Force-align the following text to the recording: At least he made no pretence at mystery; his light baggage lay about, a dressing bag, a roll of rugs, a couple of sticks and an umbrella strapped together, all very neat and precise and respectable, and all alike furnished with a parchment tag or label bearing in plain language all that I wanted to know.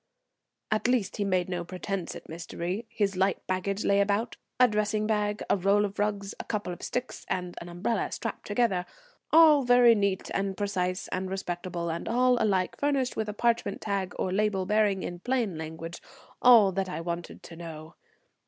At 0.71 0.87
least 0.87 1.17
he 1.17 1.23
made 1.23 1.47
no 1.47 1.63
pretence 1.63 2.15
at 2.15 2.27
mystery; 2.27 2.87
his 2.89 3.15
light 3.15 3.45
baggage 3.45 3.85
lay 3.85 4.01
about, 4.01 4.35
a 4.59 4.67
dressing 4.67 5.05
bag, 5.05 5.43
a 5.47 5.55
roll 5.55 5.85
of 5.85 5.99
rugs, 5.99 6.33
a 6.39 6.43
couple 6.43 6.73
of 6.73 6.81
sticks 6.81 7.23
and 7.29 7.55
an 7.61 7.69
umbrella 7.69 8.11
strapped 8.11 8.47
together, 8.47 8.87
all 9.29 9.61
very 9.61 9.93
neat 9.93 10.31
and 10.33 10.57
precise 10.57 11.07
and 11.09 11.29
respectable, 11.29 11.91
and 11.91 12.09
all 12.09 12.41
alike 12.41 12.77
furnished 12.79 13.15
with 13.15 13.29
a 13.29 13.33
parchment 13.35 13.79
tag 13.79 14.13
or 14.17 14.31
label 14.31 14.65
bearing 14.65 15.03
in 15.03 15.19
plain 15.19 15.55
language 15.55 16.01
all 16.41 16.71
that 16.71 16.89
I 16.89 16.99
wanted 16.99 17.43
to 17.43 17.55
know. 17.55 17.93